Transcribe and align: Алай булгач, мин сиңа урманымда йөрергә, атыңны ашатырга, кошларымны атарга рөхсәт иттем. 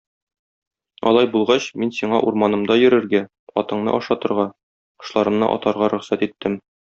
Алай 1.09 1.27
булгач, 1.35 1.67
мин 1.81 1.91
сиңа 1.97 2.21
урманымда 2.31 2.77
йөрергә, 2.83 3.21
атыңны 3.63 3.95
ашатырга, 3.99 4.47
кошларымны 5.03 5.51
атарга 5.59 5.91
рөхсәт 5.97 6.27
иттем. 6.31 6.59